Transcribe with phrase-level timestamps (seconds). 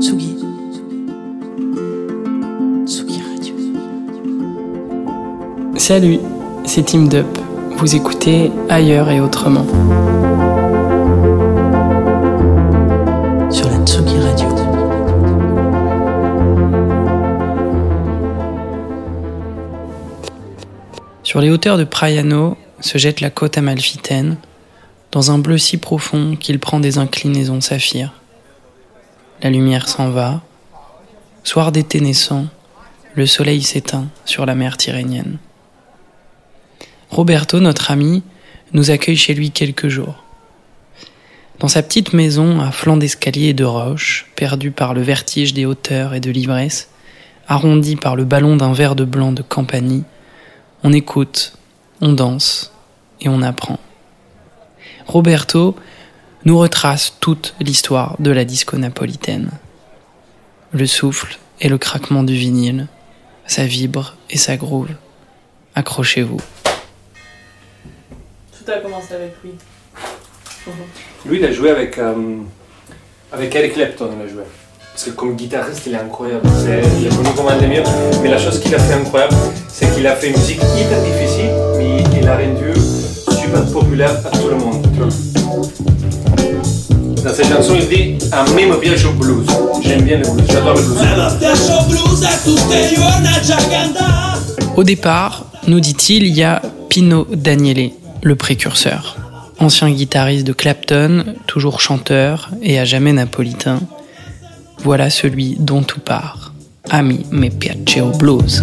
[0.00, 0.36] Tsugi.
[2.86, 3.54] Tsugi Radio.
[5.76, 6.18] Salut,
[6.66, 7.26] c'est Team Dup.
[7.78, 9.66] Vous écoutez Ailleurs et Autrement.
[13.50, 14.48] Sur la Tsugi Radio.
[21.22, 24.36] Sur les hauteurs de Praiano se jette la côte amalfitaine,
[25.10, 28.12] dans un bleu si profond qu'il prend des inclinaisons saphir.
[29.42, 30.40] La lumière s'en va.
[31.44, 32.46] Soir d'été naissant,
[33.14, 35.36] le soleil s'éteint sur la mer tyrrhénienne.
[37.10, 38.22] Roberto, notre ami,
[38.72, 40.24] nous accueille chez lui quelques jours.
[41.58, 45.66] Dans sa petite maison à flanc d'escalier et de roches, perdue par le vertige des
[45.66, 46.88] hauteurs et de l'ivresse,
[47.46, 50.04] arrondie par le ballon d'un verre de blanc de Campanie,
[50.82, 51.58] on écoute,
[52.00, 52.72] on danse
[53.20, 53.78] et on apprend.
[55.06, 55.76] Roberto
[56.46, 59.50] nous retrace toute l'histoire de la disco napolitaine.
[60.72, 62.86] Le souffle et le craquement du vinyle,
[63.46, 64.90] ça vibre et ça groove.
[65.74, 66.40] Accrochez-vous.
[68.52, 69.50] Tout a commencé avec lui.
[71.26, 72.14] Lui, il a joué avec, euh,
[73.32, 74.42] avec Eric Clapton, il a joué.
[74.92, 76.48] Parce que comme guitariste, il est incroyable.
[76.64, 77.90] C'est, il est connu comme un des meilleurs.
[78.22, 79.34] Mais la chose qu'il a fait incroyable,
[79.68, 82.72] c'est qu'il a fait une musique hyper difficile, mais il a rendu
[83.28, 84.86] super populaire à tout le monde.
[84.94, 85.95] tu vois.
[87.24, 89.46] Dans ses chansons, il dit «A me me piace il blues».
[89.82, 90.98] J'aime bien le blues, j'adore le blues.
[94.76, 97.90] Au départ, nous dit-il, il y a Pino Daniele,
[98.22, 99.16] le précurseur.
[99.58, 103.80] Ancien guitariste de Clapton, toujours chanteur et à jamais napolitain.
[104.84, 106.45] Voilà celui dont tout part.
[106.90, 108.60] Ami me piace au blues.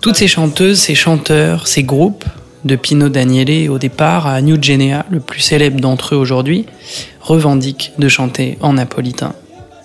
[0.00, 2.24] Toutes ces chanteuses, ces chanteurs, ces groupes,
[2.64, 6.66] de Pino Daniele au départ à New Genea, le plus célèbre d'entre eux aujourd'hui,
[7.20, 9.34] revendiquent de chanter en napolitain.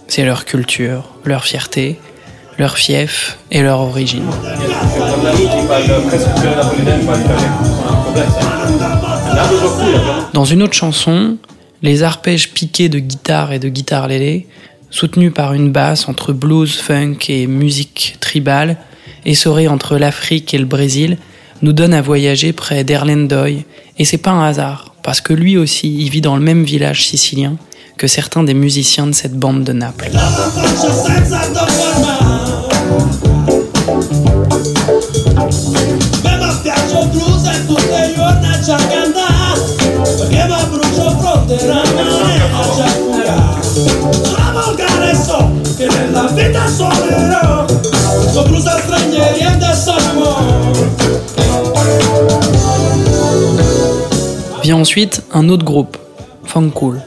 [0.07, 1.99] C'est leur culture, leur fierté,
[2.61, 4.23] leur fief et leur origine.
[4.23, 4.71] Y.
[10.33, 11.37] Dans une autre chanson,
[11.81, 14.47] les arpèges piqués de guitare et de guitare lélé,
[14.91, 18.77] soutenus par une basse entre blues, funk et musique tribale,
[19.25, 21.17] essorée entre l'Afrique et le Brésil,
[21.63, 23.65] nous donnent à voyager près d'Erlendoy.
[23.97, 27.07] Et c'est pas un hasard, parce que lui aussi, il vit dans le même village
[27.07, 27.57] sicilien
[27.97, 30.11] que certains des musiciens de cette bande de Naples.
[54.63, 55.97] Vient ensuite un autre groupe,
[56.45, 57.01] Funkool.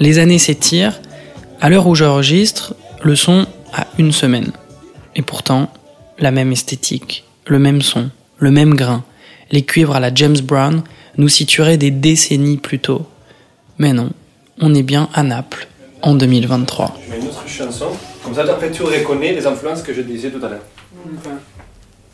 [0.00, 1.00] Les années s'étirent.
[1.60, 4.52] À l'heure où j'enregistre, le son a une semaine.
[5.18, 5.68] Et pourtant,
[6.20, 9.04] la même esthétique, le même son, le même grain,
[9.50, 10.82] les cuivres à la James Brown
[11.16, 13.04] nous situeraient des décennies plus tôt.
[13.78, 14.10] Mais non,
[14.60, 15.66] on est bien à Naples,
[16.02, 16.94] en 2023.
[17.04, 17.86] Je mets une autre chanson.
[18.22, 20.64] Comme ça, après, tu reconnais les influences que je disais tout à l'heure.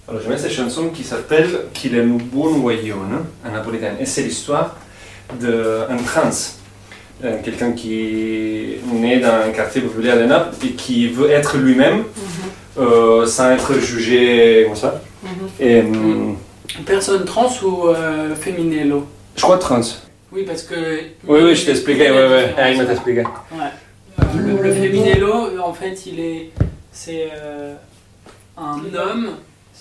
[0.09, 3.97] Alors, je mets cette chanson qui s'appelle Qu'il est un buon guaglione en napolitain.
[4.01, 4.77] Et c'est l'histoire
[5.39, 6.31] d'un trans.
[7.23, 11.59] Euh, Quelqu'un qui est né dans un quartier populaire de Naples et qui veut être
[11.59, 12.05] lui-même
[12.79, 15.01] euh, sans être jugé comme ça.
[15.61, 16.37] Et hum,
[16.87, 19.07] Personne trans ou euh, féminello
[19.37, 19.81] je crois trans.
[20.33, 20.75] Oui, parce que.
[21.27, 22.11] Oui, oui, je t'ai expliqué.
[22.11, 22.55] Ouais, ouais.
[22.57, 23.23] Ah, il m'a expliqué.
[23.53, 24.25] Ouais.
[24.37, 26.51] Le, le féminello, en fait, il est.
[26.93, 27.75] C'est euh,
[28.57, 29.31] un homme.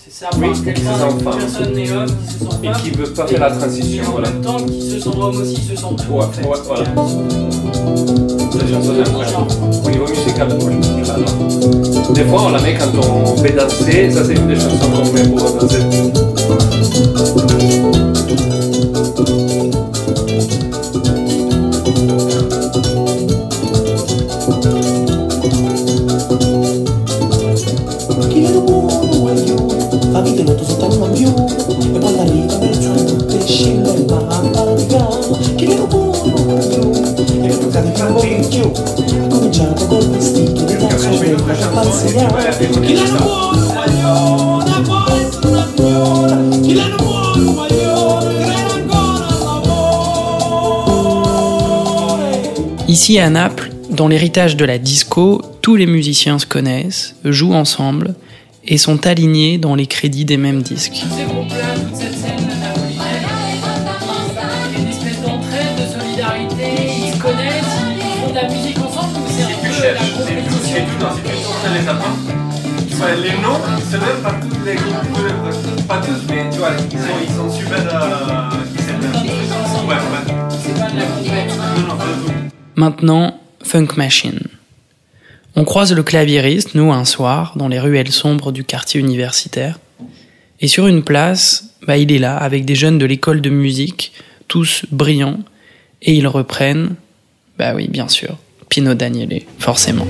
[0.02, 1.38] C'est ça, Oui, parce qui se sent femme.
[1.38, 4.02] personne est homme qui se sent Et qui veut pas faire la transition.
[4.02, 4.30] Et en Voilà.
[4.30, 6.12] même temps, qui se sent homme aussi, se sent tout.
[6.12, 6.46] Ouais, en fait.
[6.46, 6.84] ouais, voilà.
[9.84, 12.12] Au niveau musical, moi, je j'adore.
[12.12, 14.10] Des fois, on la met quand on fait danser.
[14.10, 15.80] Ça, c'est une des chansons qu'on met pour danser.
[52.88, 58.14] Ici à Naples, dans l'héritage de la disco, tous les musiciens se connaissent, jouent ensemble,
[58.66, 60.92] et sont alignés dans les crédits des mêmes disques.
[61.02, 63.26] Tous ces groupes-là, toute cette scène napolitaine,
[64.68, 66.70] il y a une espèce d'entraide, de solidarité,
[67.06, 70.54] ils se connaissent, ils font de la musique ensemble, ou c'est un peu la compétition
[73.22, 77.06] les noms, se donnent par tous les groupes, pas tous, mais tu vois, ils sont,
[77.22, 77.78] ils sont super.
[77.78, 78.50] Euh.
[79.86, 80.34] Ouais, ouais.
[80.62, 81.94] C'est pas pas.
[82.76, 84.40] Maintenant, Funk Machine.
[85.56, 89.78] On croise le claviériste, nous, un soir, dans les ruelles sombres du quartier universitaire.
[90.60, 94.12] Et sur une place, bah, il est là, avec des jeunes de l'école de musique,
[94.48, 95.40] tous brillants,
[96.02, 96.96] et ils reprennent,
[97.56, 98.36] bah oui, bien sûr,
[98.68, 100.06] Pino Daniele, forcément.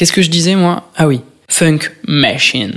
[0.00, 0.84] Qu'est-ce que je disais, moi?
[0.96, 2.74] Ah oui, Funk Machine.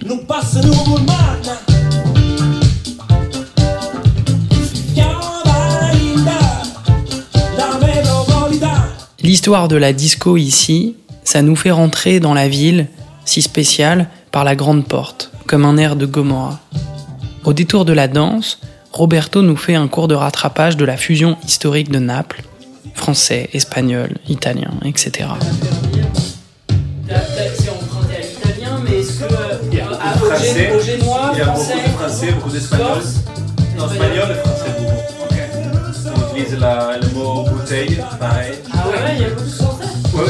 [9.22, 12.88] L'histoire de la disco ici, ça nous fait rentrer dans la ville,
[13.24, 16.60] si spéciale, par la grande porte, comme un air de Gomorrah.
[17.46, 18.60] Au détour de la danse,
[18.92, 22.44] Roberto nous fait un cours de rattrapage de la fusion historique de Naples,
[22.96, 25.30] français, espagnol, italien, etc.
[30.36, 32.88] français, gé- au génois, il y a beaucoup de français, beaucoup d'espagnol.
[32.88, 33.14] corse,
[33.78, 34.92] Non, espagnol et français beaucoup.
[36.16, 38.54] On utilise la- le mot bouteille, pareil.
[38.74, 39.86] Ah ouais, il y a beaucoup de français.
[40.14, 40.24] Ouais.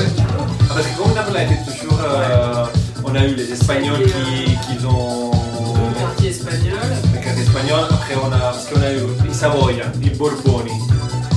[0.69, 1.99] Ah, parce que comme Naples a été toujours.
[2.03, 2.65] euh,
[3.05, 5.31] on a eu les Espagnols qui, qui ont.
[5.31, 6.79] Le quartier espagnol.
[7.13, 8.37] Le quartier espagnol, après on a.
[8.37, 10.71] Parce qu'on a eu les Savoia, les Borboni.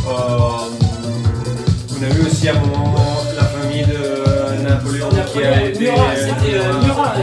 [0.09, 0.11] Euh,
[1.99, 2.95] on a eu aussi à un moment
[3.37, 5.81] la famille de Napoléon qui a été.
[5.81, 7.15] Murat, c'était euh, Murat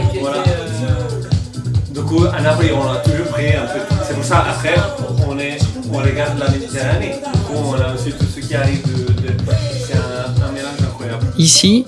[11.38, 11.84] Ici,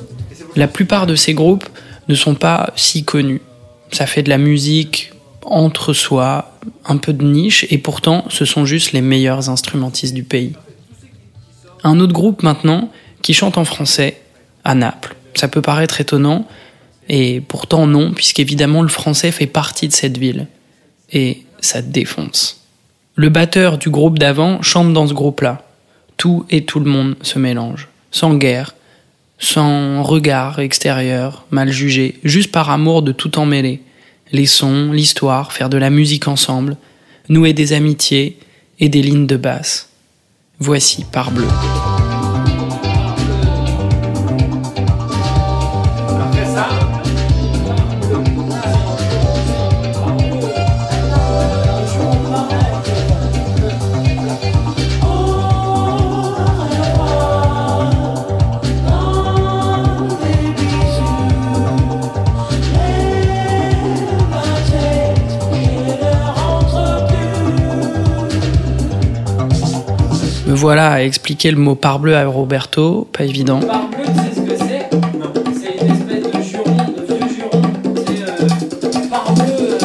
[0.56, 1.69] la plupart de ces groupes
[2.08, 3.43] ne sont pas si connus.
[3.93, 5.12] Ça fait de la musique
[5.44, 6.52] entre soi,
[6.84, 10.55] un peu de niche, et pourtant ce sont juste les meilleurs instrumentistes du pays.
[11.84, 12.90] Un autre groupe maintenant
[13.23, 14.20] qui chante en français
[14.64, 15.14] à Naples.
[15.34, 16.46] Ça peut paraître étonnant,
[17.08, 20.47] et pourtant non, puisqu'évidemment le français fait partie de cette ville.
[21.12, 22.64] Et ça défonce.
[23.14, 25.62] Le batteur du groupe d'avant chante dans ce groupe-là.
[26.17, 28.75] Tout et tout le monde se mélange, sans guerre,
[29.38, 33.82] sans regard extérieur, mal jugé, juste par amour de tout emmêler.
[34.32, 36.76] Les sons, l'histoire, faire de la musique ensemble,
[37.29, 38.38] nouer des amitiés
[38.81, 39.91] et des lignes de basse.
[40.59, 41.49] Voici par bleu.
[70.56, 73.60] Voilà à expliquer le mot parbleu à Roberto, pas évident.
[73.60, 74.88] Barbleu, tu sais ce que c'est?
[75.60, 77.62] C'est une espèce de juron, de vieux juron.
[78.06, 79.78] C'est euh, parbleu, euh,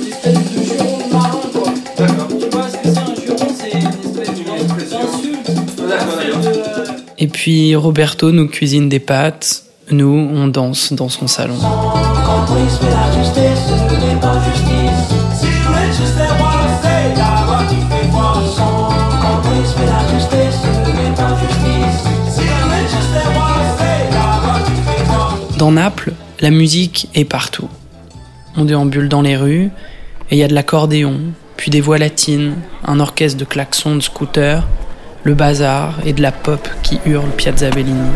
[0.00, 1.72] une espèce de juron marin, quoi.
[1.96, 2.28] d'accord.
[2.28, 5.50] Tu vois ce que c'est un juron C'est une espèce d'insulte.
[5.88, 6.40] D'accord, d'accord.
[6.42, 6.84] De, euh,
[7.18, 11.56] Et puis Roberto nous cuisine des pâtes, nous on danse dans son salon.
[11.58, 15.19] La justice, ce n'est pas justice.
[25.60, 27.68] Dans Naples, la musique est partout.
[28.56, 29.68] On déambule dans les rues
[30.30, 31.20] et il y a de l'accordéon,
[31.58, 34.66] puis des voix latines, un orchestre de klaxons de scooters,
[35.22, 38.08] le bazar et de la pop qui hurle Piazza Bellini.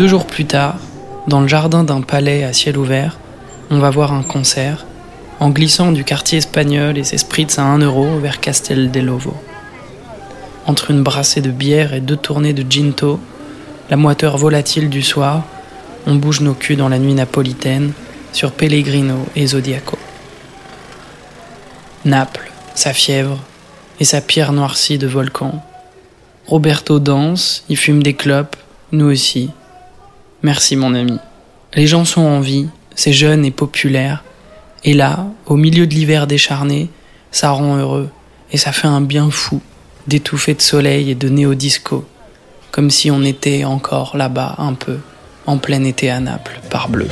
[0.00, 0.76] Deux jours plus tard,
[1.26, 3.18] dans le jardin d'un palais à ciel ouvert,
[3.70, 4.86] on va voir un concert
[5.40, 9.34] en glissant du quartier espagnol et ses spritz à 1 euro vers Castel Lovo.
[10.64, 13.20] Entre une brassée de bière et deux tournées de ginto,
[13.90, 15.42] la moiteur volatile du soir,
[16.06, 17.92] on bouge nos culs dans la nuit napolitaine
[18.32, 19.98] sur Pellegrino et Zodiaco.
[22.06, 23.38] Naples, sa fièvre
[24.00, 25.62] et sa pierre noircie de volcan.
[26.46, 28.56] Roberto danse, il fume des clopes,
[28.92, 29.50] nous aussi.
[30.42, 31.18] Merci mon ami.
[31.74, 34.24] Les gens sont en vie, c'est jeune et populaire,
[34.84, 36.88] et là, au milieu de l'hiver décharné,
[37.30, 38.08] ça rend heureux,
[38.50, 39.60] et ça fait un bien fou
[40.06, 42.06] d'étouffer de soleil et de néo-disco,
[42.70, 44.98] comme si on était encore là-bas un peu,
[45.46, 47.08] en plein été à Naples, par bleu.